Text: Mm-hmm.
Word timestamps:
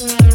Mm-hmm. 0.00 0.29